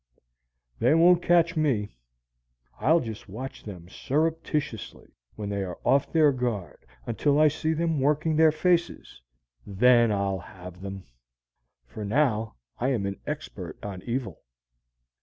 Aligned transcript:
They 0.79 0.95
won't 0.95 1.21
catch 1.21 1.55
me! 1.55 1.95
I'll 2.79 3.01
just 3.01 3.29
watch 3.29 3.61
them 3.63 3.87
surreptitiously 3.87 5.13
when 5.35 5.47
they 5.49 5.61
are 5.63 5.77
off 5.85 6.11
their 6.11 6.31
guard 6.31 6.87
until 7.05 7.39
I 7.39 7.49
see 7.49 7.73
them 7.73 7.99
working 7.99 8.35
their 8.35 8.51
faces, 8.51 9.21
and 9.63 9.77
then 9.77 10.11
I'll 10.11 10.39
have 10.39 10.81
them! 10.81 11.03
For 11.85 12.03
now 12.03 12.55
I 12.79 12.87
am 12.87 13.05
an 13.05 13.19
expert 13.27 13.77
on 13.85 14.01
evil. 14.01 14.41